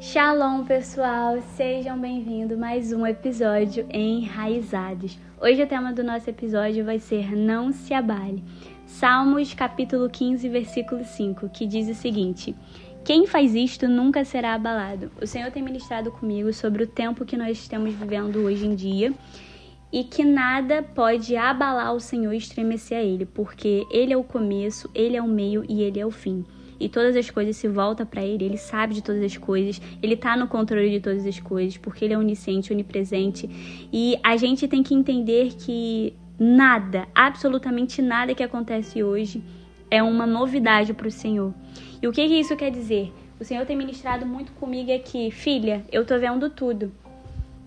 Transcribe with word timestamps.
Shalom, 0.00 0.64
pessoal! 0.64 1.42
Sejam 1.56 1.98
bem-vindos 1.98 2.56
a 2.56 2.60
mais 2.60 2.92
um 2.92 3.04
episódio 3.04 3.84
Enraizados. 3.92 5.18
Hoje 5.40 5.60
o 5.60 5.66
tema 5.66 5.92
do 5.92 6.04
nosso 6.04 6.30
episódio 6.30 6.84
vai 6.84 7.00
ser 7.00 7.34
Não 7.34 7.72
se 7.72 7.92
abale. 7.92 8.44
Salmos, 8.86 9.52
capítulo 9.54 10.08
15, 10.08 10.48
versículo 10.48 11.04
5, 11.04 11.48
que 11.48 11.66
diz 11.66 11.88
o 11.88 12.00
seguinte: 12.00 12.54
Quem 13.04 13.26
faz 13.26 13.56
isto 13.56 13.88
nunca 13.88 14.24
será 14.24 14.54
abalado. 14.54 15.10
O 15.20 15.26
Senhor 15.26 15.50
tem 15.50 15.64
ministrado 15.64 16.12
comigo 16.12 16.52
sobre 16.52 16.84
o 16.84 16.86
tempo 16.86 17.26
que 17.26 17.36
nós 17.36 17.58
estamos 17.58 17.92
vivendo 17.92 18.44
hoje 18.44 18.66
em 18.66 18.76
dia 18.76 19.12
e 19.92 20.04
que 20.04 20.24
nada 20.24 20.80
pode 20.80 21.36
abalar 21.36 21.92
o 21.92 21.98
Senhor 21.98 22.32
e 22.32 22.38
estremecer 22.38 22.98
a 22.98 23.02
Ele, 23.02 23.26
porque 23.26 23.84
Ele 23.90 24.12
é 24.12 24.16
o 24.16 24.22
começo, 24.22 24.88
Ele 24.94 25.16
é 25.16 25.22
o 25.22 25.26
meio 25.26 25.64
e 25.68 25.82
Ele 25.82 25.98
é 25.98 26.06
o 26.06 26.10
fim 26.12 26.44
e 26.80 26.88
todas 26.88 27.16
as 27.16 27.30
coisas 27.30 27.56
se 27.56 27.68
voltam 27.68 28.06
para 28.06 28.24
ele, 28.24 28.44
ele 28.44 28.56
sabe 28.56 28.94
de 28.94 29.02
todas 29.02 29.22
as 29.22 29.36
coisas, 29.36 29.80
ele 30.02 30.16
tá 30.16 30.36
no 30.36 30.46
controle 30.46 30.90
de 30.90 31.00
todas 31.00 31.26
as 31.26 31.40
coisas, 31.40 31.76
porque 31.76 32.04
ele 32.04 32.14
é 32.14 32.18
onisciente, 32.18 32.72
onipresente. 32.72 33.48
E 33.92 34.18
a 34.22 34.36
gente 34.36 34.68
tem 34.68 34.82
que 34.82 34.94
entender 34.94 35.54
que 35.54 36.14
nada, 36.38 37.08
absolutamente 37.14 38.00
nada 38.00 38.34
que 38.34 38.42
acontece 38.42 39.02
hoje 39.02 39.42
é 39.90 40.02
uma 40.02 40.26
novidade 40.26 40.94
para 40.94 41.08
o 41.08 41.10
Senhor. 41.10 41.52
E 42.00 42.06
o 42.06 42.12
que, 42.12 42.26
que 42.28 42.38
isso 42.38 42.56
quer 42.56 42.70
dizer? 42.70 43.12
O 43.40 43.44
Senhor 43.44 43.64
tem 43.66 43.76
ministrado 43.76 44.26
muito 44.26 44.52
comigo 44.52 44.92
aqui, 44.92 45.30
filha, 45.30 45.84
eu 45.90 46.04
tô 46.04 46.18
vendo 46.18 46.50
tudo. 46.50 46.92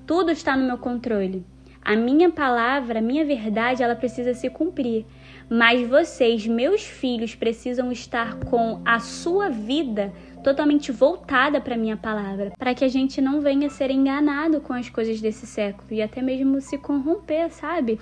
Tudo 0.05 0.31
está 0.31 0.55
no 0.55 0.65
meu 0.65 0.77
controle. 0.77 1.43
A 1.83 1.95
minha 1.95 2.29
palavra, 2.29 2.99
a 2.99 3.01
minha 3.01 3.25
verdade, 3.25 3.81
ela 3.81 3.95
precisa 3.95 4.33
se 4.33 4.49
cumprir. 4.49 5.05
Mas 5.49 5.87
vocês, 5.87 6.47
meus 6.47 6.83
filhos, 6.83 7.35
precisam 7.35 7.91
estar 7.91 8.35
com 8.35 8.81
a 8.85 8.99
sua 8.99 9.49
vida 9.49 10.13
totalmente 10.43 10.91
voltada 10.91 11.59
para 11.59 11.75
a 11.75 11.77
minha 11.77 11.97
palavra, 11.97 12.51
para 12.57 12.73
que 12.73 12.83
a 12.83 12.87
gente 12.87 13.21
não 13.21 13.41
venha 13.41 13.69
ser 13.69 13.91
enganado 13.91 14.59
com 14.61 14.73
as 14.73 14.89
coisas 14.89 15.21
desse 15.21 15.45
século 15.45 15.87
e 15.91 16.01
até 16.01 16.21
mesmo 16.21 16.59
se 16.61 16.77
corromper, 16.77 17.51
sabe? 17.51 17.99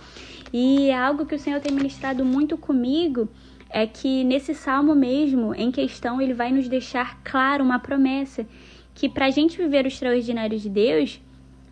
E 0.53 0.91
algo 0.91 1.25
que 1.25 1.35
o 1.35 1.39
Senhor 1.39 1.59
tem 1.59 1.73
ministrado 1.73 2.23
muito 2.23 2.57
comigo 2.57 3.27
é 3.69 3.85
que 3.85 4.23
nesse 4.23 4.53
salmo 4.55 4.95
mesmo, 4.95 5.53
em 5.53 5.71
questão, 5.71 6.21
ele 6.21 6.33
vai 6.33 6.51
nos 6.51 6.67
deixar 6.67 7.19
claro 7.23 7.63
uma 7.63 7.79
promessa 7.79 8.45
que 8.95 9.07
para 9.07 9.27
a 9.27 9.31
gente 9.31 9.57
viver 9.57 9.85
o 9.85 9.87
extraordinário 9.87 10.57
de 10.57 10.69
Deus, 10.69 11.21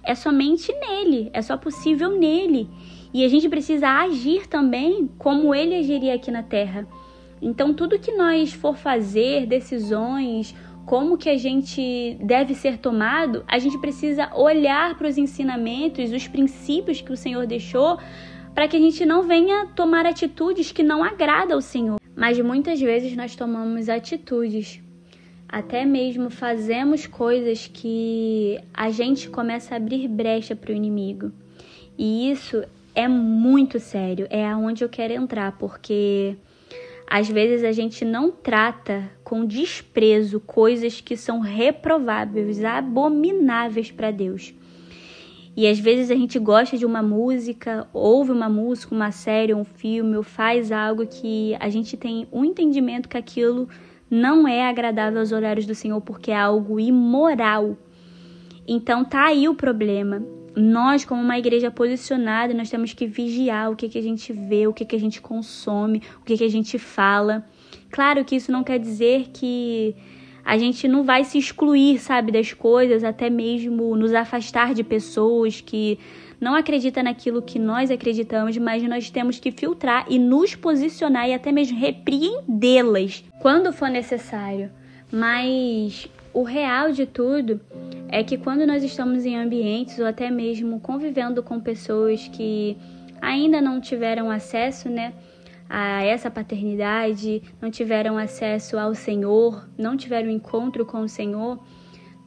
é 0.08 0.16
somente 0.16 0.74
nele, 0.74 1.30
é 1.34 1.42
só 1.42 1.58
possível 1.58 2.18
nele. 2.18 2.70
E 3.14 3.26
a 3.26 3.28
gente 3.28 3.50
precisa 3.50 3.90
agir 3.90 4.48
também 4.48 5.10
como 5.18 5.54
ele 5.54 5.76
agiria 5.76 6.16
aqui 6.16 6.32
na 6.32 6.42
Terra. 6.42 6.88
Então, 7.42 7.74
tudo 7.74 8.00
que 8.00 8.14
nós 8.14 8.54
for 8.54 8.78
fazer, 8.78 9.46
decisões, 9.46 10.56
como 10.86 11.18
que 11.18 11.30
a 11.30 11.38
gente 11.38 12.18
deve 12.22 12.56
ser 12.56 12.78
tomado, 12.78 13.44
a 13.48 13.60
gente 13.60 13.78
precisa 13.78 14.34
olhar 14.34 14.98
para 14.98 15.10
os 15.10 15.18
ensinamentos, 15.18 16.14
os 16.14 16.28
princípios 16.28 17.02
que 17.02 17.12
o 17.12 17.18
Senhor 17.18 17.46
deixou, 17.46 18.00
para 18.56 18.68
que 18.68 18.78
a 18.78 18.80
gente 18.80 19.06
não 19.06 19.24
venha 19.24 19.68
tomar 19.76 20.06
atitudes 20.06 20.72
que 20.72 20.82
não 20.82 21.04
agradam 21.04 21.58
ao 21.58 21.62
Senhor. 21.62 22.00
Mas 22.16 22.40
muitas 22.40 22.80
vezes 22.80 23.16
nós 23.16 23.36
tomamos 23.36 23.90
atitudes 23.90 24.82
até 25.48 25.86
mesmo 25.86 26.30
fazemos 26.30 27.08
coisas 27.08 27.70
que 27.72 28.60
a 28.74 28.90
gente 28.90 29.30
começa 29.30 29.74
a 29.74 29.78
abrir 29.78 30.08
brecha 30.08 30.56
para 30.56 30.72
o 30.72 30.76
inimigo. 30.76 31.32
E 31.98 32.30
isso 32.30 32.64
é 32.94 33.08
muito 33.08 33.80
sério, 33.80 34.28
é 34.30 34.46
aonde 34.46 34.84
eu 34.84 34.90
quero 34.90 35.14
entrar, 35.14 35.54
porque 35.54 36.36
às 37.10 37.30
vezes 37.30 37.64
a 37.64 37.72
gente 37.72 38.04
não 38.04 38.30
trata 38.30 39.10
com 39.24 39.46
desprezo 39.46 40.40
coisas 40.42 41.00
que 41.00 41.16
são 41.16 41.40
reprováveis, 41.40 42.64
abomináveis 42.64 43.90
para 43.92 44.12
Deus. 44.12 44.54
E 45.56 45.66
às 45.66 45.80
vezes 45.80 46.12
a 46.12 46.16
gente 46.16 46.38
gosta 46.38 46.78
de 46.78 46.86
uma 46.86 47.02
música, 47.02 47.88
ouve 47.92 48.32
uma 48.32 48.48
música, 48.48 48.94
uma 48.94 49.12
série, 49.12 49.56
um 49.56 49.64
filme, 49.64 50.16
ou 50.16 50.22
faz 50.22 50.72
algo 50.72 51.08
que 51.08 51.56
a 51.60 51.68
gente 51.70 51.98
tem 51.98 52.28
um 52.32 52.46
entendimento 52.46 53.10
que 53.10 53.18
aquilo 53.18 53.68
não 54.10 54.48
é 54.48 54.68
agradável 54.68 55.20
aos 55.20 55.32
olhares 55.32 55.66
do 55.66 55.76
Senhor 55.76 56.00
porque 56.02 56.32
é 56.32 56.38
algo 56.38 56.80
imoral. 56.80 57.78
Então 58.68 59.04
tá 59.04 59.26
aí 59.28 59.48
o 59.48 59.56
problema. 59.56 60.22
Nós, 60.56 61.06
como 61.06 61.22
uma 61.22 61.38
igreja 61.38 61.70
posicionada, 61.70 62.54
nós 62.54 62.70
temos 62.70 62.94
que 62.94 63.06
vigiar 63.06 63.72
o 63.72 63.76
que, 63.76 63.88
que 63.88 63.98
a 63.98 64.02
gente 64.02 64.34
vê, 64.34 64.66
o 64.66 64.74
que, 64.74 64.86
que 64.86 64.96
a 64.96 65.00
gente 65.00 65.22
consome, 65.22 66.02
o 66.20 66.26
que, 66.26 66.38
que 66.38 66.44
a 66.44 66.50
gente 66.50 66.80
fala. 66.80 67.46
Claro 67.92 68.26
que 68.26 68.36
isso 68.36 68.52
não 68.52 68.64
quer 68.64 68.80
dizer 68.80 69.30
que 69.34 69.96
a 70.44 70.58
gente 70.58 70.88
não 70.88 71.04
vai 71.04 71.24
se 71.24 71.38
excluir, 71.38 72.00
sabe, 72.00 72.32
das 72.32 72.54
coisas, 72.54 73.04
até 73.04 73.30
mesmo 73.30 73.96
nos 73.96 74.14
afastar 74.14 74.74
de 74.74 74.84
pessoas 74.84 75.62
que 75.62 76.00
não 76.40 76.56
acredita 76.56 77.02
naquilo 77.02 77.42
que 77.42 77.58
nós 77.58 77.90
acreditamos, 77.90 78.58
mas 78.58 78.84
nós 78.84 79.10
temos 79.10 79.40
que 79.40 79.52
filtrar 79.52 80.06
e 80.10 80.20
nos 80.20 80.56
posicionar 80.56 81.28
e 81.28 81.34
até 81.34 81.52
mesmo 81.52 81.78
repreendê-las 81.78 83.24
quando 83.42 83.74
for 83.74 83.90
necessário. 83.90 84.70
Mas 85.12 86.08
o 86.34 86.44
real 86.44 86.92
de 86.92 87.06
tudo 87.06 87.60
é 88.10 88.24
que 88.24 88.38
quando 88.38 88.66
nós 88.68 88.84
estamos 88.84 89.26
em 89.26 89.36
ambientes 89.36 89.98
ou 90.00 90.06
até 90.06 90.30
mesmo 90.30 90.80
convivendo 90.80 91.42
com 91.42 91.60
pessoas 91.60 92.28
que 92.28 92.78
ainda 93.22 93.60
não 93.60 93.82
tiveram 93.82 94.30
acesso, 94.30 94.90
né, 94.90 95.14
a 95.70 96.04
essa 96.04 96.30
paternidade, 96.30 97.42
não 97.62 97.70
tiveram 97.70 98.18
acesso 98.18 98.78
ao 98.78 98.94
Senhor, 98.96 99.68
não 99.78 99.98
tiveram 99.98 100.30
encontro 100.30 100.86
com 100.86 101.02
o 101.02 101.10
Senhor, 101.10 101.60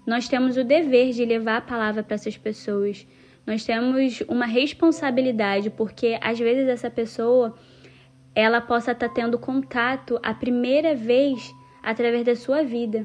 nós 0.06 0.28
temos 0.28 0.56
o 0.56 0.64
dever 0.64 1.12
de 1.12 1.24
levar 1.24 1.58
a 1.58 1.60
palavra 1.60 2.02
para 2.02 2.14
essas 2.14 2.36
pessoas. 2.36 3.06
Nós 3.50 3.64
temos 3.64 4.22
uma 4.28 4.46
responsabilidade, 4.46 5.70
porque 5.70 6.16
às 6.20 6.38
vezes 6.38 6.68
essa 6.68 6.88
pessoa 6.88 7.52
ela 8.32 8.60
possa 8.60 8.92
estar 8.92 9.08
tá 9.08 9.12
tendo 9.12 9.36
contato 9.40 10.20
a 10.22 10.32
primeira 10.32 10.94
vez 10.94 11.52
através 11.82 12.24
da 12.24 12.36
sua 12.36 12.62
vida. 12.62 13.04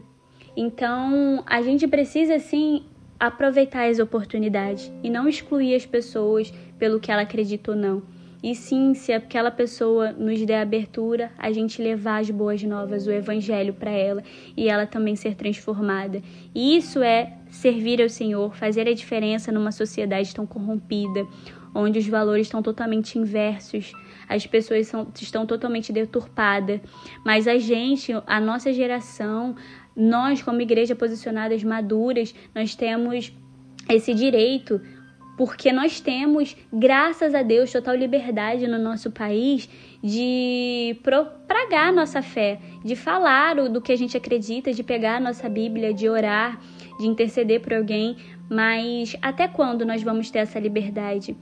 Então, 0.56 1.44
a 1.48 1.64
gente 1.64 1.88
precisa 1.88 2.38
sim 2.38 2.84
aproveitar 3.20 3.90
as 3.90 3.98
oportunidades 3.98 4.92
e 5.02 5.10
não 5.10 5.28
excluir 5.28 5.74
as 5.74 5.84
pessoas 5.84 6.54
pelo 6.78 7.00
que 7.00 7.12
ela 7.12 7.24
acredita 7.24 7.72
ou 7.72 7.78
não. 7.78 8.04
E 8.46 8.54
sim, 8.54 8.94
se 8.94 9.12
aquela 9.12 9.50
pessoa 9.50 10.12
nos 10.12 10.40
der 10.46 10.62
abertura, 10.62 11.32
a 11.36 11.52
gente 11.52 11.82
levar 11.82 12.22
as 12.22 12.30
boas 12.30 12.62
novas, 12.62 13.08
o 13.08 13.12
evangelho 13.12 13.74
para 13.74 13.90
ela 13.90 14.22
e 14.56 14.70
ela 14.70 14.86
também 14.86 15.16
ser 15.16 15.34
transformada. 15.34 16.22
E 16.54 16.78
isso 16.78 17.02
é 17.02 17.40
servir 17.50 18.00
ao 18.04 18.08
Senhor, 18.08 18.56
fazer 18.56 18.88
a 18.88 18.94
diferença 18.94 19.52
numa 19.52 19.72
sociedade 19.72 20.32
tão 20.32 20.46
corrompida, 20.46 21.26
onde 21.74 21.98
os 21.98 22.08
valores 22.08 22.46
estão 22.46 22.62
totalmente 22.62 23.18
inversos, 23.18 23.92
as 24.30 24.46
pessoas 24.46 24.86
são, 24.86 25.08
estão 25.20 25.48
totalmente 25.48 25.92
deturpadas. 25.92 26.80
Mas 27.26 27.48
a 27.48 27.58
gente, 27.58 28.14
a 28.28 28.40
nossa 28.40 28.72
geração, 28.72 29.56
nós 29.96 30.44
como 30.44 30.62
igreja 30.62 30.96
posicionadas 30.96 31.64
maduras, 31.64 32.36
nós 32.54 32.76
temos 32.76 33.34
esse 33.90 34.14
direito 34.14 34.80
porque 35.38 35.72
nós 35.72 36.00
temos, 36.00 36.56
graças 36.72 37.36
a 37.36 37.42
Deus, 37.42 37.72
total 37.72 37.96
liberdade 37.96 38.68
no 38.68 38.80
nosso 38.80 39.12
país 39.12 39.70
de 40.02 40.98
propagar 41.04 41.92
nossa 41.92 42.22
fé, 42.22 42.60
de 42.84 42.96
falar 42.96 43.56
do 43.70 43.82
que 43.82 43.92
a 43.92 43.98
gente 43.98 44.16
acredita, 44.16 44.72
de 44.72 44.84
pegar 44.84 45.18
a 45.18 45.20
nossa 45.20 45.50
Bíblia, 45.50 45.94
de 45.94 46.08
orar, 46.08 46.60
de 47.00 47.08
interceder 47.08 47.60
por 47.60 47.74
alguém, 47.74 48.16
mas 48.50 49.16
até 49.22 49.48
quando 49.48 49.86
nós 49.86 50.04
vamos 50.04 50.30
ter 50.30 50.40
essa 50.40 50.60
liberdade? 50.60 51.36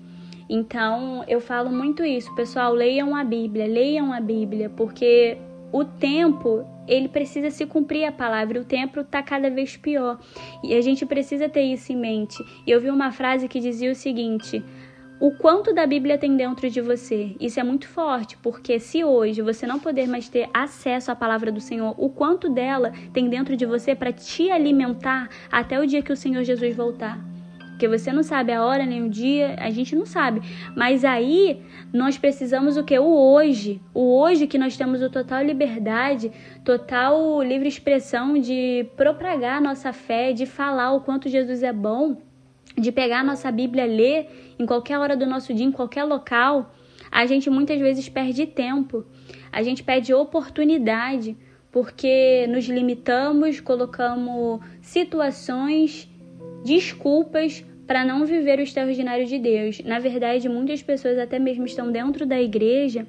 Então, 0.49 1.23
eu 1.27 1.39
falo 1.39 1.69
muito 1.69 2.03
isso, 2.03 2.33
pessoal, 2.35 2.73
leiam 2.73 3.15
a 3.15 3.23
Bíblia, 3.23 3.65
leiam 3.65 4.11
a 4.11 4.19
Bíblia, 4.19 4.69
porque 4.69 5.37
o 5.71 5.83
tempo 5.83 6.65
ele 6.87 7.07
precisa 7.07 7.49
se 7.49 7.65
cumprir 7.65 8.05
a 8.05 8.11
palavra, 8.11 8.59
o 8.59 8.65
tempo 8.65 8.99
está 8.99 9.21
cada 9.21 9.49
vez 9.49 9.77
pior 9.77 10.19
e 10.63 10.75
a 10.75 10.81
gente 10.81 11.05
precisa 11.05 11.49
ter 11.49 11.63
isso 11.63 11.91
em 11.91 11.97
mente. 11.97 12.43
E 12.65 12.71
eu 12.71 12.81
vi 12.81 12.89
uma 12.89 13.11
frase 13.11 13.47
que 13.47 13.59
dizia 13.59 13.91
o 13.91 13.95
seguinte: 13.95 14.63
o 15.19 15.31
quanto 15.31 15.73
da 15.73 15.87
Bíblia 15.87 16.17
tem 16.17 16.35
dentro 16.35 16.69
de 16.69 16.81
você. 16.81 17.35
Isso 17.39 17.59
é 17.59 17.63
muito 17.63 17.87
forte, 17.87 18.37
porque 18.37 18.79
se 18.79 19.03
hoje 19.03 19.41
você 19.41 19.65
não 19.65 19.79
puder 19.79 20.07
mais 20.07 20.27
ter 20.27 20.49
acesso 20.53 21.11
à 21.11 21.15
palavra 21.15 21.51
do 21.51 21.61
Senhor, 21.61 21.95
o 21.97 22.09
quanto 22.09 22.49
dela 22.49 22.91
tem 23.13 23.29
dentro 23.29 23.55
de 23.55 23.65
você 23.65 23.95
para 23.95 24.11
te 24.11 24.51
alimentar 24.51 25.29
até 25.51 25.79
o 25.79 25.87
dia 25.87 26.01
que 26.01 26.11
o 26.11 26.17
Senhor 26.17 26.43
Jesus 26.43 26.75
voltar 26.75 27.32
porque 27.83 27.97
você 27.97 28.13
não 28.13 28.23
sabe 28.23 28.53
a 28.53 28.63
hora 28.63 28.85
nem 28.85 29.03
o 29.03 29.09
dia, 29.09 29.57
a 29.59 29.69
gente 29.69 29.93
não 29.93 30.05
sabe. 30.05 30.41
Mas 30.73 31.03
aí 31.03 31.61
nós 31.91 32.17
precisamos 32.17 32.77
o 32.77 32.83
que? 32.85 32.97
O 32.97 33.03
hoje. 33.03 33.81
O 33.93 34.21
hoje 34.21 34.47
que 34.47 34.57
nós 34.57 34.77
temos 34.77 35.01
o 35.01 35.09
total 35.09 35.43
liberdade, 35.43 36.31
total 36.63 37.43
livre 37.43 37.67
expressão 37.67 38.39
de 38.39 38.85
propagar 38.95 39.57
a 39.57 39.61
nossa 39.61 39.91
fé, 39.91 40.31
de 40.31 40.45
falar 40.45 40.93
o 40.93 41.01
quanto 41.01 41.27
Jesus 41.27 41.61
é 41.61 41.73
bom, 41.73 42.15
de 42.77 42.89
pegar 42.89 43.19
a 43.19 43.23
nossa 43.23 43.51
Bíblia, 43.51 43.85
ler 43.85 44.29
em 44.57 44.65
qualquer 44.65 44.97
hora 44.97 45.17
do 45.17 45.25
nosso 45.25 45.53
dia, 45.53 45.65
em 45.65 45.71
qualquer 45.71 46.05
local. 46.05 46.73
A 47.11 47.25
gente 47.25 47.49
muitas 47.49 47.81
vezes 47.81 48.07
perde 48.07 48.45
tempo, 48.45 49.05
a 49.51 49.61
gente 49.61 49.83
perde 49.83 50.13
oportunidade 50.13 51.35
porque 51.69 52.47
nos 52.47 52.63
limitamos, 52.63 53.59
colocamos 53.59 54.61
situações, 54.81 56.07
desculpas 56.63 57.65
para 57.85 58.05
não 58.05 58.25
viver 58.25 58.59
o 58.59 58.61
extraordinário 58.61 59.25
de 59.25 59.37
Deus. 59.37 59.81
Na 59.83 59.99
verdade, 59.99 60.47
muitas 60.47 60.81
pessoas 60.81 61.17
até 61.17 61.39
mesmo 61.39 61.65
estão 61.65 61.91
dentro 61.91 62.25
da 62.25 62.41
igreja, 62.41 63.05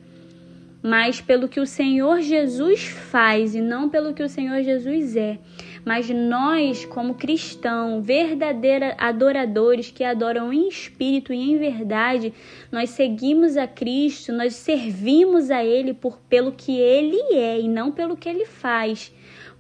mas 0.83 1.21
pelo 1.21 1.49
que 1.49 1.61
o 1.61 1.67
Senhor 1.67 2.21
Jesus 2.21 2.85
faz 2.85 3.55
e 3.55 3.61
não 3.61 3.89
pelo 3.89 4.13
que 4.13 4.23
o 4.23 4.29
Senhor 4.29 4.63
Jesus 4.63 5.17
é. 5.17 5.39
Mas 5.85 6.09
nós, 6.09 6.85
como 6.87 7.15
cristãos, 7.15 8.05
verdadeiros 8.05 8.95
adoradores 8.99 9.91
que 9.91 10.03
adoram 10.03 10.53
em 10.53 10.69
espírito 10.69 11.33
e 11.33 11.39
em 11.39 11.59
verdade, 11.59 12.33
nós 12.73 12.91
seguimos 12.91 13.57
a 13.57 13.67
Cristo, 13.67 14.33
nós 14.33 14.55
servimos 14.57 15.51
a 15.51 15.65
Ele 15.65 15.95
por 15.95 16.19
pelo 16.29 16.53
que 16.53 16.79
Ele 16.79 17.35
é 17.35 17.61
e 17.61 17.69
não 17.69 17.93
pelo 17.93 18.17
que 18.17 18.29
Ele 18.29 18.47
faz 18.47 19.13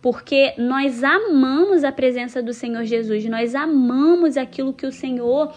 porque 0.04 0.52
nós 0.58 1.02
amamos 1.02 1.82
a 1.82 1.90
presença 1.90 2.42
do 2.42 2.52
Senhor 2.52 2.84
Jesus, 2.84 3.24
nós 3.24 3.54
amamos 3.54 4.36
aquilo 4.36 4.70
que 4.70 4.84
o 4.86 4.92
Senhor 4.92 5.50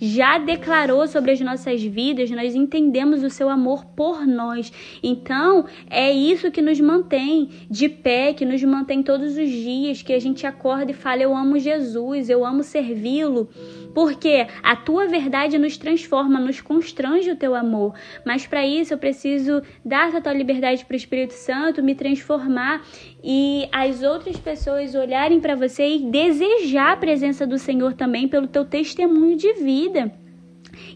já 0.00 0.38
declarou 0.38 1.06
sobre 1.06 1.32
as 1.32 1.40
nossas 1.40 1.82
vidas, 1.82 2.30
nós 2.30 2.54
entendemos 2.54 3.22
o 3.22 3.28
seu 3.28 3.50
amor 3.50 3.84
por 3.84 4.26
nós. 4.26 4.72
Então, 5.02 5.66
é 5.90 6.10
isso 6.10 6.50
que 6.50 6.62
nos 6.62 6.80
mantém 6.80 7.50
de 7.68 7.90
pé, 7.90 8.32
que 8.32 8.46
nos 8.46 8.64
mantém 8.64 9.02
todos 9.02 9.36
os 9.36 9.50
dias, 9.50 10.00
que 10.00 10.14
a 10.14 10.18
gente 10.18 10.46
acorda 10.46 10.92
e 10.92 10.94
fala: 10.94 11.20
Eu 11.20 11.36
amo 11.36 11.58
Jesus, 11.58 12.30
eu 12.30 12.42
amo 12.42 12.62
servi-lo. 12.62 13.50
Porque 13.94 14.46
a 14.62 14.76
tua 14.76 15.06
verdade 15.08 15.58
nos 15.58 15.76
transforma, 15.76 16.38
nos 16.38 16.60
constrange 16.60 17.30
o 17.30 17.36
teu 17.36 17.54
amor. 17.54 17.94
Mas 18.24 18.46
para 18.46 18.66
isso 18.66 18.94
eu 18.94 18.98
preciso 18.98 19.62
dar 19.84 20.12
total 20.12 20.34
liberdade 20.34 20.84
para 20.84 20.94
o 20.94 20.96
Espírito 20.96 21.34
Santo 21.34 21.82
me 21.82 21.94
transformar 21.94 22.82
e 23.22 23.68
as 23.72 24.02
outras 24.02 24.36
pessoas 24.36 24.94
olharem 24.94 25.40
para 25.40 25.54
você 25.54 25.96
e 25.96 26.10
desejar 26.10 26.92
a 26.92 26.96
presença 26.96 27.46
do 27.46 27.58
Senhor 27.58 27.94
também 27.94 28.28
pelo 28.28 28.46
teu 28.46 28.64
testemunho 28.64 29.36
de 29.36 29.52
vida. 29.54 30.12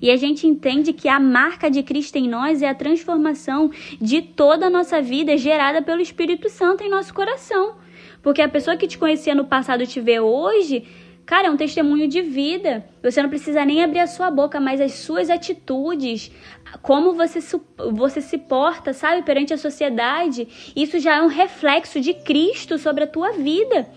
E 0.00 0.10
a 0.10 0.16
gente 0.16 0.46
entende 0.46 0.92
que 0.92 1.08
a 1.08 1.20
marca 1.20 1.70
de 1.70 1.82
Cristo 1.82 2.16
em 2.16 2.28
nós 2.28 2.62
é 2.62 2.68
a 2.68 2.74
transformação 2.74 3.70
de 4.00 4.22
toda 4.22 4.66
a 4.66 4.70
nossa 4.70 5.00
vida 5.02 5.36
gerada 5.36 5.82
pelo 5.82 6.00
Espírito 6.00 6.48
Santo 6.48 6.82
em 6.82 6.90
nosso 6.90 7.12
coração. 7.12 7.74
Porque 8.22 8.40
a 8.40 8.48
pessoa 8.48 8.76
que 8.76 8.86
te 8.86 8.96
conhecia 8.96 9.34
no 9.34 9.44
passado 9.44 9.86
te 9.86 10.00
vê 10.00 10.18
hoje, 10.18 10.84
Cara, 11.26 11.48
é 11.48 11.50
um 11.50 11.56
testemunho 11.56 12.06
de 12.06 12.20
vida. 12.20 12.84
Você 13.02 13.22
não 13.22 13.30
precisa 13.30 13.64
nem 13.64 13.82
abrir 13.82 14.00
a 14.00 14.06
sua 14.06 14.30
boca, 14.30 14.60
mas 14.60 14.80
as 14.80 14.92
suas 14.92 15.30
atitudes, 15.30 16.30
como 16.82 17.14
você, 17.14 17.40
você 17.92 18.20
se 18.20 18.36
porta, 18.36 18.92
sabe, 18.92 19.22
perante 19.22 19.54
a 19.54 19.58
sociedade, 19.58 20.46
isso 20.76 20.98
já 20.98 21.16
é 21.16 21.22
um 21.22 21.28
reflexo 21.28 22.00
de 22.00 22.12
Cristo 22.12 22.76
sobre 22.78 23.04
a 23.04 23.06
tua 23.06 23.32
vida. 23.32 23.88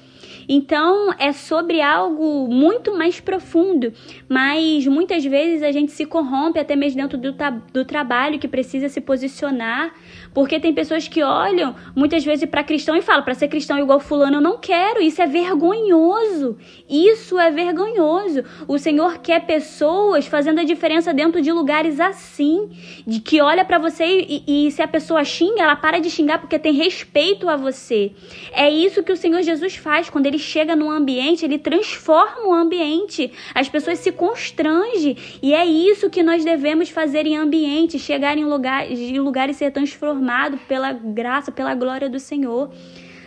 Então 0.47 1.13
é 1.19 1.33
sobre 1.33 1.81
algo 1.81 2.47
muito 2.47 2.97
mais 2.97 3.19
profundo, 3.19 3.91
mas 4.29 4.87
muitas 4.87 5.23
vezes 5.25 5.61
a 5.61 5.71
gente 5.71 5.91
se 5.91 6.05
corrompe 6.05 6.59
até 6.59 6.75
mesmo 6.75 7.01
dentro 7.01 7.17
do, 7.17 7.35
do 7.73 7.83
trabalho 7.83 8.39
que 8.39 8.47
precisa 8.47 8.87
se 8.87 9.01
posicionar, 9.01 9.93
porque 10.33 10.59
tem 10.59 10.73
pessoas 10.73 11.07
que 11.07 11.21
olham 11.21 11.75
muitas 11.95 12.23
vezes 12.23 12.49
para 12.49 12.63
cristão 12.63 12.95
e 12.95 13.01
falam: 13.01 13.23
para 13.23 13.33
ser 13.33 13.47
cristão 13.47 13.77
igual 13.77 13.99
Fulano 13.99 14.37
eu 14.37 14.41
não 14.41 14.57
quero, 14.57 15.01
isso 15.01 15.21
é 15.21 15.27
vergonhoso. 15.27 16.57
Isso 16.89 17.37
é 17.39 17.51
vergonhoso. 17.51 18.43
O 18.67 18.77
Senhor 18.77 19.17
quer 19.19 19.45
pessoas 19.45 20.27
fazendo 20.27 20.59
a 20.59 20.63
diferença 20.63 21.13
dentro 21.13 21.41
de 21.41 21.51
lugares 21.51 21.99
assim, 21.99 22.69
de 23.05 23.19
que 23.19 23.41
olha 23.41 23.65
para 23.65 23.77
você 23.77 24.05
e, 24.05 24.67
e 24.67 24.71
se 24.71 24.81
a 24.81 24.87
pessoa 24.87 25.23
xinga, 25.23 25.63
ela 25.63 25.75
para 25.75 25.99
de 25.99 26.09
xingar 26.09 26.39
porque 26.39 26.57
tem 26.57 26.73
respeito 26.73 27.49
a 27.49 27.55
você. 27.55 28.11
É 28.53 28.69
isso 28.69 29.03
que 29.03 29.11
o 29.11 29.17
Senhor 29.17 29.41
Jesus 29.41 29.75
faz 29.75 30.09
quando 30.09 30.25
ele 30.25 30.36
ele 30.37 30.39
chega 30.39 30.75
no 30.75 30.89
ambiente, 30.89 31.43
ele 31.43 31.57
transforma 31.57 32.47
o 32.47 32.53
ambiente. 32.53 33.31
As 33.53 33.67
pessoas 33.67 33.99
se 33.99 34.11
constrangem. 34.11 35.17
E 35.41 35.53
é 35.53 35.65
isso 35.65 36.09
que 36.09 36.21
nós 36.21 36.45
devemos 36.45 36.89
fazer 36.89 37.25
em 37.25 37.35
ambiente, 37.35 37.97
chegar 37.97 38.37
em, 38.37 38.45
lugar, 38.45 38.89
em 38.89 39.19
lugares 39.19 39.57
ser 39.57 39.71
transformado 39.71 40.57
pela 40.67 40.93
graça, 40.93 41.51
pela 41.51 41.73
glória 41.73 42.09
do 42.09 42.19
Senhor 42.19 42.69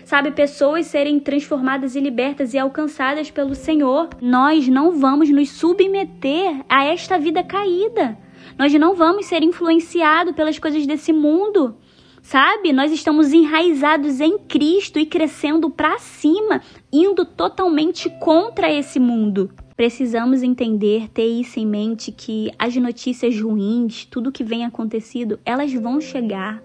sabe, 0.04 0.32
pessoas 0.32 0.86
serem 0.86 1.20
transformadas 1.20 1.94
e 1.94 2.00
libertas 2.00 2.52
e 2.52 2.58
alcançadas 2.58 3.30
pelo 3.30 3.54
Senhor. 3.54 4.08
Nós 4.20 4.66
não 4.66 4.90
vamos 4.90 5.30
nos 5.30 5.50
submeter 5.50 6.64
a 6.68 6.84
esta 6.84 7.16
vida 7.16 7.44
caída. 7.44 8.18
Nós 8.58 8.74
não 8.74 8.96
vamos 8.96 9.26
ser 9.26 9.44
influenciados 9.44 10.34
pelas 10.34 10.58
coisas 10.58 10.84
desse 10.84 11.12
mundo. 11.12 11.76
Sabe? 12.31 12.73
Nós 12.73 12.93
estamos 12.93 13.32
enraizados 13.32 14.21
em 14.21 14.38
Cristo 14.38 15.00
e 15.00 15.05
crescendo 15.05 15.69
para 15.69 15.99
cima, 15.99 16.62
indo 16.93 17.25
totalmente 17.25 18.09
contra 18.21 18.73
esse 18.73 19.00
mundo. 19.00 19.50
Precisamos 19.77 20.41
entender, 20.41 21.09
ter 21.09 21.27
isso 21.27 21.59
em 21.59 21.67
mente 21.67 22.12
que 22.12 22.49
as 22.56 22.77
notícias 22.77 23.37
ruins, 23.41 24.05
tudo 24.05 24.31
que 24.31 24.44
vem 24.44 24.65
acontecido, 24.65 25.41
elas 25.44 25.73
vão 25.73 26.00
chegar, 26.00 26.62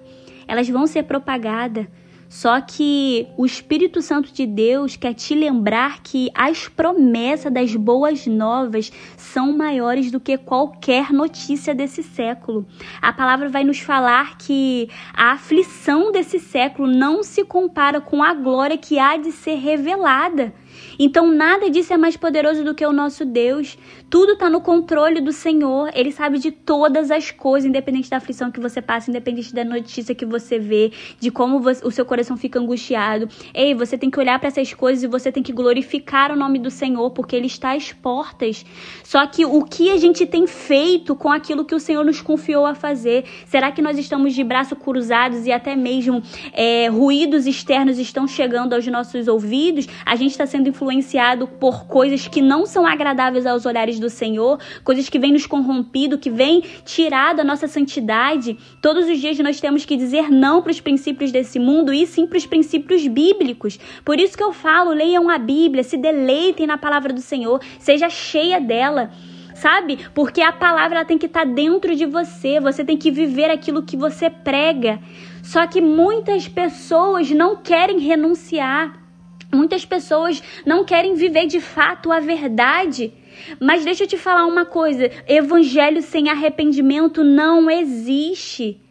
elas 0.47 0.69
vão 0.69 0.85
ser 0.85 1.01
propagadas 1.01 1.87
só 2.35 2.59
que 2.59 3.29
o 3.37 3.45
Espírito 3.45 4.01
Santo 4.01 4.33
de 4.33 4.45
Deus 4.45 4.97
quer 4.97 5.13
te 5.13 5.33
lembrar 5.33 6.03
que 6.03 6.29
as 6.35 6.67
promessas 6.67 7.49
das 7.49 7.73
boas 7.73 8.27
novas 8.27 8.91
são 9.15 9.55
maiores 9.55 10.11
do 10.11 10.19
que 10.19 10.37
qualquer 10.37 11.13
notícia 11.13 11.73
desse 11.73 12.03
século. 12.03 12.67
A 13.01 13.13
palavra 13.13 13.47
vai 13.47 13.63
nos 13.63 13.79
falar 13.79 14.37
que 14.37 14.89
a 15.13 15.31
aflição 15.31 16.11
desse 16.11 16.37
século 16.37 16.89
não 16.89 17.23
se 17.23 17.45
compara 17.45 18.01
com 18.01 18.21
a 18.21 18.33
glória 18.33 18.77
que 18.77 18.99
há 18.99 19.15
de 19.15 19.31
ser 19.31 19.55
revelada. 19.55 20.53
Então 20.97 21.27
nada 21.31 21.69
disso 21.69 21.93
é 21.93 21.97
mais 21.97 22.17
poderoso 22.17 22.63
do 22.63 22.73
que 22.73 22.85
o 22.85 22.93
nosso 22.93 23.25
Deus. 23.25 23.77
Tudo 24.09 24.33
está 24.33 24.49
no 24.49 24.61
controle 24.61 25.19
do 25.21 25.31
Senhor. 25.31 25.89
Ele 25.93 26.11
sabe 26.11 26.39
de 26.39 26.51
todas 26.51 27.11
as 27.11 27.31
coisas, 27.31 27.67
independente 27.67 28.09
da 28.09 28.17
aflição 28.17 28.51
que 28.51 28.59
você 28.59 28.81
passa, 28.81 29.09
independente 29.09 29.53
da 29.53 29.63
notícia 29.63 30.15
que 30.15 30.25
você 30.25 30.59
vê, 30.59 30.91
de 31.19 31.31
como 31.31 31.59
você, 31.59 31.85
o 31.85 31.91
seu 31.91 32.05
coração 32.05 32.37
fica 32.37 32.59
angustiado. 32.59 33.27
Ei, 33.53 33.73
você 33.73 33.97
tem 33.97 34.09
que 34.09 34.19
olhar 34.19 34.39
para 34.39 34.47
essas 34.47 34.73
coisas 34.73 35.03
e 35.03 35.07
você 35.07 35.31
tem 35.31 35.43
que 35.43 35.51
glorificar 35.51 36.31
o 36.31 36.35
nome 36.35 36.59
do 36.59 36.71
Senhor, 36.71 37.11
porque 37.11 37.35
Ele 37.35 37.47
está 37.47 37.73
às 37.73 37.91
portas. 37.91 38.65
Só 39.03 39.25
que 39.27 39.45
o 39.45 39.63
que 39.63 39.91
a 39.91 39.97
gente 39.97 40.25
tem 40.25 40.47
feito 40.47 41.15
com 41.15 41.31
aquilo 41.31 41.65
que 41.65 41.75
o 41.75 41.79
Senhor 41.79 42.03
nos 42.03 42.21
confiou 42.21 42.65
a 42.65 42.75
fazer? 42.75 43.25
Será 43.45 43.71
que 43.71 43.81
nós 43.81 43.97
estamos 43.97 44.33
de 44.33 44.43
braços 44.43 44.77
cruzados 44.77 45.45
e 45.45 45.51
até 45.51 45.75
mesmo 45.75 46.21
é, 46.53 46.87
ruídos 46.87 47.45
externos 47.45 47.99
estão 47.99 48.27
chegando 48.27 48.73
aos 48.73 48.85
nossos 48.87 49.27
ouvidos? 49.27 49.87
A 50.05 50.15
gente 50.15 50.31
está 50.31 50.45
sendo 50.45 50.64
sendo 50.65 50.69
influenciado 50.69 51.47
por 51.47 51.85
coisas 51.85 52.27
que 52.27 52.41
não 52.41 52.65
são 52.65 52.85
agradáveis 52.85 53.45
aos 53.45 53.65
olhares 53.65 53.99
do 53.99 54.09
Senhor, 54.09 54.59
coisas 54.83 55.07
que 55.07 55.19
vêm 55.19 55.31
nos 55.31 55.45
corrompido, 55.45 56.17
que 56.17 56.29
vêm 56.29 56.63
tirar 56.83 57.35
da 57.35 57.43
nossa 57.43 57.67
santidade. 57.67 58.57
Todos 58.81 59.07
os 59.07 59.19
dias 59.19 59.37
nós 59.39 59.59
temos 59.59 59.85
que 59.85 59.95
dizer 59.95 60.31
não 60.31 60.61
para 60.61 60.71
os 60.71 60.79
princípios 60.79 61.31
desse 61.31 61.59
mundo 61.59 61.93
e 61.93 62.07
sim 62.07 62.25
para 62.25 62.37
os 62.37 62.45
princípios 62.45 63.07
bíblicos. 63.07 63.79
Por 64.03 64.19
isso 64.19 64.35
que 64.35 64.43
eu 64.43 64.53
falo, 64.53 64.91
leiam 64.91 65.29
a 65.29 65.37
Bíblia, 65.37 65.83
se 65.83 65.97
deleitem 65.97 66.65
na 66.65 66.77
palavra 66.77 67.13
do 67.13 67.21
Senhor, 67.21 67.61
seja 67.79 68.09
cheia 68.09 68.59
dela 68.59 69.11
sabe? 69.55 69.97
Porque 70.13 70.41
a 70.41 70.51
palavra 70.51 70.97
ela 70.97 71.05
tem 71.05 71.17
que 71.17 71.27
estar 71.27 71.45
tá 71.45 71.49
dentro 71.49 71.95
de 71.95 72.05
você, 72.05 72.59
você 72.59 72.83
tem 72.83 72.97
que 72.97 73.09
viver 73.09 73.49
aquilo 73.49 73.83
que 73.83 73.95
você 73.95 74.29
prega. 74.29 74.99
Só 75.41 75.65
que 75.65 75.79
muitas 75.79 76.45
pessoas 76.45 77.31
não 77.31 77.55
querem 77.55 77.99
renunciar. 77.99 79.04
Muitas 79.51 79.85
pessoas 79.85 80.41
não 80.65 80.83
querem 80.83 81.15
viver 81.15 81.47
de 81.47 81.59
fato 81.59 82.11
a 82.11 82.19
verdade. 82.19 83.13
Mas 83.59 83.83
deixa 83.83 84.03
eu 84.03 84.07
te 84.07 84.17
falar 84.17 84.45
uma 84.45 84.65
coisa: 84.65 85.09
evangelho 85.27 86.01
sem 86.01 86.29
arrependimento 86.29 87.23
não 87.23 87.69
existe. 87.69 88.81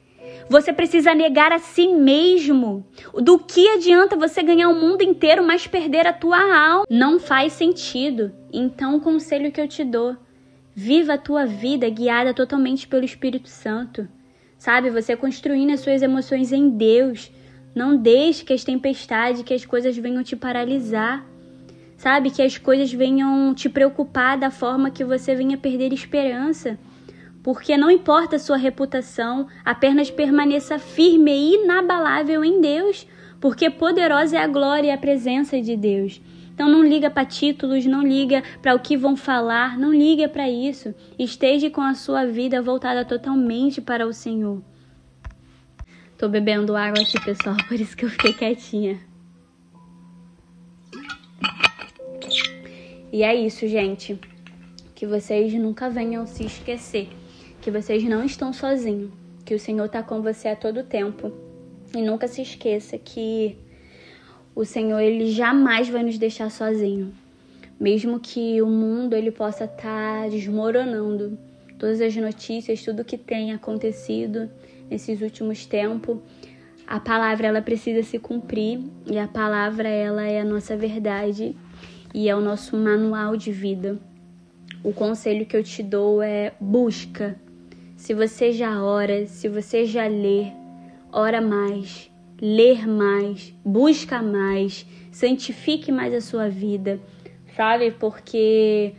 Você 0.48 0.72
precisa 0.72 1.14
negar 1.14 1.52
a 1.52 1.58
si 1.58 1.88
mesmo. 1.88 2.84
Do 3.14 3.38
que 3.38 3.66
adianta 3.68 4.16
você 4.16 4.42
ganhar 4.42 4.68
o 4.68 4.74
mundo 4.74 5.02
inteiro, 5.02 5.42
mas 5.42 5.66
perder 5.66 6.06
a 6.06 6.12
tua 6.12 6.38
alma? 6.38 6.86
Não 6.90 7.18
faz 7.18 7.54
sentido. 7.54 8.30
Então, 8.52 8.96
o 8.96 9.00
conselho 9.00 9.50
que 9.50 9.60
eu 9.60 9.68
te 9.68 9.82
dou: 9.84 10.16
viva 10.74 11.14
a 11.14 11.18
tua 11.18 11.46
vida 11.46 11.88
guiada 11.88 12.34
totalmente 12.34 12.86
pelo 12.86 13.04
Espírito 13.04 13.48
Santo. 13.48 14.06
Sabe, 14.58 14.90
você 14.90 15.16
construindo 15.16 15.72
as 15.72 15.80
suas 15.80 16.02
emoções 16.02 16.52
em 16.52 16.70
Deus 16.70 17.30
não 17.74 17.96
deixe 17.96 18.44
que 18.44 18.52
as 18.52 18.62
tempestades, 18.62 19.42
que 19.42 19.52
as 19.52 19.64
coisas 19.64 19.96
venham 19.96 20.22
te 20.22 20.36
paralisar. 20.36 21.24
Sabe? 21.96 22.30
Que 22.30 22.42
as 22.42 22.58
coisas 22.58 22.92
venham 22.92 23.54
te 23.54 23.68
preocupar 23.68 24.38
da 24.38 24.50
forma 24.50 24.90
que 24.90 25.04
você 25.04 25.34
venha 25.34 25.56
perder 25.56 25.92
esperança. 25.92 26.78
Porque 27.42 27.76
não 27.76 27.90
importa 27.90 28.36
a 28.36 28.38
sua 28.38 28.56
reputação, 28.56 29.46
apenas 29.64 30.10
permaneça 30.10 30.78
firme 30.78 31.32
e 31.32 31.54
inabalável 31.62 32.44
em 32.44 32.60
Deus, 32.60 33.06
porque 33.40 33.68
poderosa 33.68 34.36
é 34.36 34.42
a 34.42 34.46
glória 34.46 34.88
e 34.88 34.90
a 34.90 34.98
presença 34.98 35.60
de 35.60 35.76
Deus. 35.76 36.20
Então 36.54 36.68
não 36.68 36.84
liga 36.84 37.10
para 37.10 37.24
títulos, 37.24 37.84
não 37.84 38.02
liga 38.02 38.42
para 38.62 38.74
o 38.74 38.78
que 38.78 38.96
vão 38.96 39.16
falar, 39.16 39.76
não 39.76 39.92
liga 39.92 40.28
para 40.28 40.48
isso. 40.48 40.94
Esteja 41.18 41.68
com 41.68 41.80
a 41.80 41.94
sua 41.94 42.24
vida 42.24 42.62
voltada 42.62 43.04
totalmente 43.04 43.80
para 43.80 44.06
o 44.06 44.12
Senhor. 44.12 44.62
Tô 46.24 46.28
bebendo 46.30 46.74
água 46.74 47.02
aqui, 47.02 47.22
pessoal, 47.22 47.54
por 47.68 47.78
isso 47.78 47.94
que 47.94 48.06
eu 48.06 48.08
fiquei 48.08 48.32
quietinha. 48.32 48.98
E 53.12 53.22
é 53.22 53.34
isso, 53.34 53.68
gente. 53.68 54.18
Que 54.94 55.06
vocês 55.06 55.52
nunca 55.52 55.90
venham 55.90 56.26
se 56.26 56.46
esquecer 56.46 57.10
que 57.60 57.70
vocês 57.70 58.02
não 58.04 58.24
estão 58.24 58.54
sozinhos, 58.54 59.10
que 59.44 59.54
o 59.54 59.60
Senhor 59.60 59.84
está 59.84 60.02
com 60.02 60.22
você 60.22 60.48
a 60.48 60.56
todo 60.56 60.82
tempo. 60.82 61.30
E 61.94 62.00
nunca 62.00 62.26
se 62.26 62.40
esqueça 62.40 62.96
que 62.96 63.58
o 64.54 64.64
Senhor 64.64 65.00
ele 65.00 65.30
jamais 65.30 65.90
vai 65.90 66.02
nos 66.02 66.16
deixar 66.16 66.50
sozinho. 66.50 67.12
Mesmo 67.78 68.18
que 68.18 68.62
o 68.62 68.66
mundo 68.66 69.12
ele 69.14 69.30
possa 69.30 69.64
estar 69.64 70.22
tá 70.22 70.28
desmoronando, 70.30 71.38
todas 71.78 72.00
as 72.00 72.16
notícias, 72.16 72.82
tudo 72.82 73.04
que 73.04 73.18
tem 73.18 73.52
acontecido, 73.52 74.48
nesses 74.90 75.20
últimos 75.20 75.66
tempos, 75.66 76.18
a 76.86 77.00
palavra 77.00 77.46
ela 77.46 77.62
precisa 77.62 78.02
se 78.02 78.18
cumprir 78.18 78.80
e 79.06 79.18
a 79.18 79.26
palavra 79.26 79.88
ela 79.88 80.22
é 80.22 80.40
a 80.40 80.44
nossa 80.44 80.76
verdade 80.76 81.56
e 82.12 82.28
é 82.28 82.36
o 82.36 82.40
nosso 82.40 82.76
manual 82.76 83.36
de 83.36 83.50
vida. 83.50 83.98
O 84.82 84.92
conselho 84.92 85.46
que 85.46 85.56
eu 85.56 85.64
te 85.64 85.82
dou 85.82 86.22
é 86.22 86.52
busca. 86.60 87.36
Se 87.96 88.12
você 88.12 88.52
já 88.52 88.82
ora, 88.82 89.26
se 89.26 89.48
você 89.48 89.86
já 89.86 90.06
lê, 90.06 90.48
ora 91.10 91.40
mais, 91.40 92.10
ler 92.40 92.86
mais, 92.86 93.54
busca 93.64 94.20
mais, 94.20 94.84
santifique 95.10 95.90
mais 95.90 96.12
a 96.12 96.20
sua 96.20 96.50
vida, 96.50 97.00
sabe? 97.56 97.92
Porque 97.92 98.92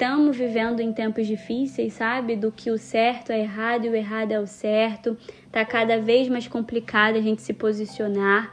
estamos 0.00 0.34
vivendo 0.34 0.80
em 0.80 0.94
tempos 0.94 1.26
difíceis, 1.26 1.92
sabe? 1.92 2.34
Do 2.34 2.50
que 2.50 2.70
o 2.70 2.78
certo 2.78 3.32
é 3.32 3.40
errado 3.40 3.84
e 3.84 3.90
o 3.90 3.94
errado 3.94 4.32
é 4.32 4.40
o 4.40 4.46
certo. 4.46 5.14
Tá 5.52 5.62
cada 5.62 5.98
vez 5.98 6.26
mais 6.26 6.48
complicado 6.48 7.16
a 7.16 7.20
gente 7.20 7.42
se 7.42 7.52
posicionar, 7.52 8.50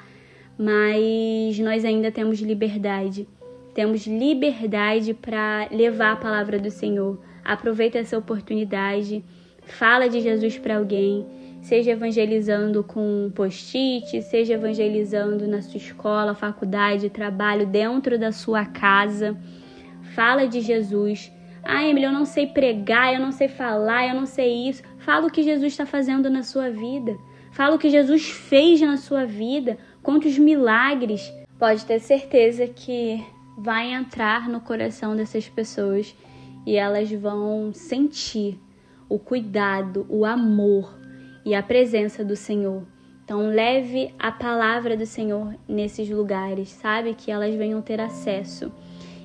mas 0.59 1.57
nós 1.59 1.85
ainda 1.85 2.11
temos 2.11 2.41
liberdade. 2.41 3.25
Temos 3.73 4.05
liberdade 4.05 5.13
para 5.13 5.69
levar 5.71 6.11
a 6.11 6.15
palavra 6.17 6.59
do 6.59 6.69
Senhor. 6.69 7.17
Aproveita 7.45 7.97
essa 7.97 8.17
oportunidade, 8.17 9.23
fala 9.65 10.09
de 10.09 10.19
Jesus 10.19 10.57
para 10.57 10.75
alguém, 10.75 11.25
seja 11.61 11.91
evangelizando 11.91 12.83
com 12.83 13.31
post-it, 13.33 14.21
seja 14.21 14.55
evangelizando 14.55 15.47
na 15.47 15.61
sua 15.61 15.77
escola, 15.77 16.35
faculdade, 16.35 17.09
trabalho, 17.09 17.65
dentro 17.65 18.19
da 18.19 18.33
sua 18.33 18.65
casa. 18.65 19.33
Fala 20.13 20.45
de 20.45 20.59
Jesus 20.59 21.36
ah, 21.69 21.83
Emily, 21.83 22.05
eu 22.05 22.13
não 22.13 22.23
sei 22.23 22.47
pregar, 22.47 23.13
eu 23.13 23.19
não 23.19 23.33
sei 23.33 23.49
falar, 23.49 24.07
eu 24.07 24.15
não 24.15 24.25
sei 24.25 24.69
isso. 24.69 24.81
Fala 24.99 25.27
o 25.27 25.29
que 25.29 25.43
Jesus 25.43 25.73
está 25.73 25.85
fazendo 25.85 26.29
na 26.29 26.41
sua 26.41 26.69
vida. 26.69 27.17
Fala 27.51 27.75
o 27.75 27.79
que 27.79 27.89
Jesus 27.89 28.29
fez 28.29 28.79
na 28.79 28.95
sua 28.95 29.25
vida. 29.25 29.77
Conte 30.01 30.29
os 30.29 30.37
milagres. 30.37 31.29
Pode 31.59 31.83
ter 31.85 31.99
certeza 31.99 32.67
que 32.67 33.21
vai 33.57 33.91
entrar 33.91 34.47
no 34.47 34.61
coração 34.61 35.13
dessas 35.13 35.49
pessoas 35.49 36.15
e 36.65 36.77
elas 36.77 37.11
vão 37.11 37.73
sentir 37.73 38.57
o 39.09 39.19
cuidado, 39.19 40.05
o 40.07 40.23
amor 40.23 40.97
e 41.43 41.53
a 41.53 41.61
presença 41.61 42.23
do 42.23 42.35
Senhor. 42.37 42.83
Então, 43.25 43.49
leve 43.49 44.13
a 44.17 44.31
palavra 44.31 44.95
do 44.95 45.05
Senhor 45.05 45.53
nesses 45.67 46.09
lugares, 46.09 46.69
sabe? 46.69 47.13
Que 47.13 47.29
elas 47.29 47.53
venham 47.55 47.81
ter 47.81 47.99
acesso. 47.99 48.71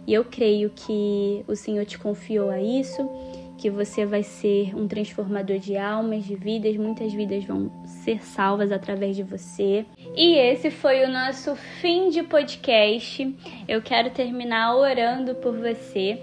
E 0.06 0.12
eu 0.14 0.24
creio 0.24 0.70
que 0.70 1.44
o 1.46 1.54
Senhor 1.54 1.84
te 1.84 1.98
confiou 1.98 2.50
a 2.50 2.60
isso, 2.60 3.08
que 3.56 3.70
você 3.70 4.04
vai 4.04 4.24
ser 4.24 4.74
um 4.74 4.88
transformador 4.88 5.58
de 5.58 5.76
almas, 5.76 6.24
de 6.24 6.34
vidas, 6.34 6.76
muitas 6.76 7.12
vidas 7.12 7.44
vão 7.44 7.70
ser 7.86 8.20
salvas 8.20 8.72
através 8.72 9.14
de 9.14 9.22
você. 9.22 9.84
E 10.16 10.34
esse 10.34 10.70
foi 10.70 11.04
o 11.04 11.08
nosso 11.08 11.54
fim 11.54 12.10
de 12.10 12.24
podcast. 12.24 13.32
Eu 13.68 13.80
quero 13.80 14.10
terminar 14.10 14.74
orando 14.74 15.36
por 15.36 15.56
você. 15.56 16.20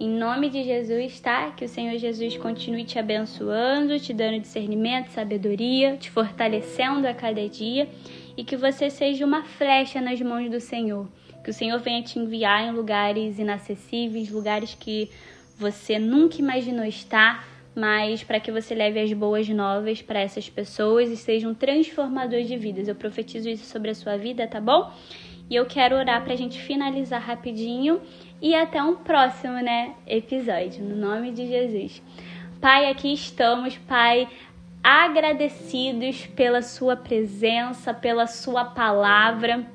Em 0.00 0.08
nome 0.08 0.48
de 0.48 0.64
Jesus, 0.64 1.20
tá? 1.20 1.50
Que 1.50 1.66
o 1.66 1.68
Senhor 1.68 1.96
Jesus 1.98 2.38
continue 2.38 2.84
te 2.84 2.98
abençoando, 2.98 4.00
te 4.00 4.14
dando 4.14 4.40
discernimento, 4.40 5.10
sabedoria, 5.10 5.98
te 5.98 6.10
fortalecendo 6.10 7.06
a 7.06 7.12
cada 7.12 7.46
dia 7.46 7.86
e 8.34 8.42
que 8.42 8.56
você 8.56 8.88
seja 8.88 9.26
uma 9.26 9.44
flecha 9.44 10.00
nas 10.00 10.20
mãos 10.22 10.50
do 10.50 10.58
Senhor 10.58 11.06
que 11.42 11.50
o 11.50 11.52
Senhor 11.52 11.78
venha 11.80 12.02
te 12.02 12.18
enviar 12.18 12.64
em 12.64 12.72
lugares 12.72 13.38
inacessíveis, 13.38 14.30
lugares 14.30 14.76
que 14.78 15.10
você 15.58 15.98
nunca 15.98 16.36
imaginou 16.38 16.84
estar, 16.84 17.46
mas 17.74 18.22
para 18.22 18.38
que 18.38 18.52
você 18.52 18.74
leve 18.74 19.00
as 19.00 19.12
boas 19.12 19.48
novas 19.48 20.02
para 20.02 20.20
essas 20.20 20.48
pessoas 20.48 21.10
e 21.10 21.16
seja 21.16 21.48
um 21.48 21.54
transformador 21.54 22.42
de 22.42 22.56
vidas. 22.56 22.88
Eu 22.88 22.94
profetizo 22.94 23.48
isso 23.48 23.64
sobre 23.64 23.90
a 23.90 23.94
sua 23.94 24.16
vida, 24.16 24.46
tá 24.46 24.60
bom? 24.60 24.92
E 25.50 25.54
eu 25.54 25.66
quero 25.66 25.96
orar 25.96 26.22
para 26.22 26.32
a 26.32 26.36
gente 26.36 26.60
finalizar 26.60 27.20
rapidinho 27.20 28.00
e 28.40 28.54
até 28.54 28.82
um 28.82 28.96
próximo, 28.96 29.54
né, 29.54 29.94
episódio, 30.06 30.82
no 30.82 30.96
nome 30.96 31.32
de 31.32 31.46
Jesus. 31.46 32.02
Pai, 32.60 32.90
aqui 32.90 33.12
estamos, 33.12 33.76
Pai, 33.76 34.28
agradecidos 34.82 36.26
pela 36.26 36.62
sua 36.62 36.96
presença, 36.96 37.92
pela 37.92 38.26
sua 38.26 38.64
palavra 38.64 39.66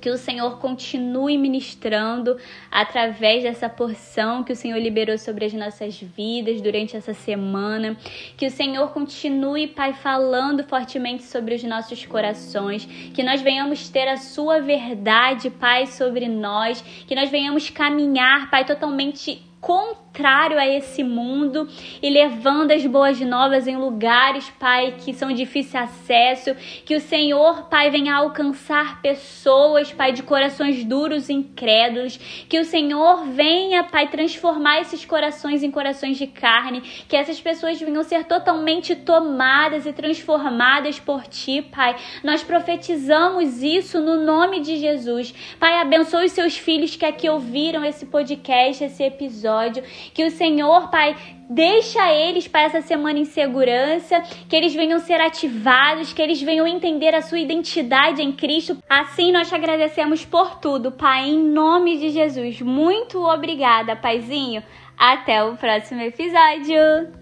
que 0.00 0.10
o 0.10 0.16
Senhor 0.16 0.58
continue 0.58 1.36
ministrando 1.36 2.36
através 2.70 3.42
dessa 3.42 3.68
porção 3.68 4.42
que 4.42 4.52
o 4.52 4.56
Senhor 4.56 4.78
liberou 4.78 5.18
sobre 5.18 5.44
as 5.44 5.52
nossas 5.52 6.00
vidas 6.00 6.60
durante 6.60 6.96
essa 6.96 7.12
semana. 7.12 7.96
Que 8.36 8.46
o 8.46 8.50
Senhor 8.50 8.90
continue, 8.92 9.66
Pai, 9.66 9.92
falando 9.92 10.64
fortemente 10.64 11.24
sobre 11.24 11.54
os 11.54 11.62
nossos 11.62 12.06
corações. 12.06 12.84
Que 13.14 13.22
nós 13.22 13.40
venhamos 13.42 13.88
ter 13.88 14.08
a 14.08 14.16
Sua 14.16 14.60
verdade, 14.60 15.50
Pai, 15.50 15.86
sobre 15.86 16.28
nós. 16.28 16.80
Que 17.06 17.14
nós 17.14 17.30
venhamos 17.30 17.68
caminhar, 17.68 18.50
Pai, 18.50 18.64
totalmente 18.64 19.49
contrário 19.60 20.58
a 20.58 20.66
esse 20.66 21.04
mundo 21.04 21.68
e 22.02 22.08
levando 22.08 22.70
as 22.70 22.84
boas 22.86 23.20
novas 23.20 23.66
em 23.66 23.76
lugares, 23.76 24.50
Pai, 24.58 24.94
que 24.98 25.12
são 25.12 25.32
difíceis 25.32 25.70
de 25.70 25.76
acesso. 25.76 26.56
Que 26.84 26.96
o 26.96 27.00
Senhor, 27.00 27.68
Pai, 27.68 27.90
venha 27.90 28.14
alcançar 28.14 29.02
pessoas, 29.02 29.92
Pai, 29.92 30.12
de 30.12 30.22
corações 30.22 30.82
duros 30.84 31.28
e 31.28 31.34
incrédulos. 31.34 32.16
Que 32.48 32.58
o 32.58 32.64
Senhor 32.64 33.26
venha, 33.26 33.84
Pai, 33.84 34.08
transformar 34.08 34.80
esses 34.80 35.04
corações 35.04 35.62
em 35.62 35.70
corações 35.70 36.16
de 36.16 36.26
carne. 36.26 36.80
Que 36.80 37.16
essas 37.16 37.40
pessoas 37.40 37.78
venham 37.78 38.02
ser 38.02 38.24
totalmente 38.24 38.96
tomadas 38.96 39.84
e 39.84 39.92
transformadas 39.92 40.98
por 40.98 41.26
Ti, 41.26 41.62
Pai. 41.62 41.96
Nós 42.24 42.42
profetizamos 42.42 43.62
isso 43.62 44.00
no 44.00 44.24
nome 44.24 44.60
de 44.60 44.76
Jesus. 44.76 45.34
Pai, 45.58 45.74
abençoe 45.74 46.26
os 46.26 46.32
seus 46.32 46.56
filhos 46.56 46.96
que 46.96 47.04
aqui 47.04 47.28
ouviram 47.28 47.84
esse 47.84 48.06
podcast, 48.06 48.82
esse 48.82 49.02
episódio 49.02 49.49
episódio. 49.50 49.82
Que 50.14 50.24
o 50.24 50.30
Senhor, 50.30 50.90
Pai, 50.90 51.16
deixa 51.48 52.12
eles 52.12 52.46
para 52.46 52.62
essa 52.62 52.80
semana 52.80 53.18
em 53.18 53.24
segurança, 53.24 54.22
que 54.48 54.54
eles 54.54 54.74
venham 54.74 54.98
ser 54.98 55.20
ativados, 55.20 56.12
que 56.12 56.22
eles 56.22 56.40
venham 56.40 56.66
entender 56.66 57.14
a 57.14 57.22
sua 57.22 57.40
identidade 57.40 58.22
em 58.22 58.32
Cristo. 58.32 58.78
Assim 58.88 59.32
nós 59.32 59.48
te 59.48 59.54
agradecemos 59.54 60.24
por 60.24 60.58
tudo, 60.60 60.92
Pai, 60.92 61.28
em 61.28 61.42
nome 61.42 61.98
de 61.98 62.10
Jesus. 62.10 62.60
Muito 62.60 63.22
obrigada, 63.24 63.96
Paizinho. 63.96 64.62
Até 64.96 65.42
o 65.42 65.56
próximo 65.56 66.02
episódio. 66.02 67.19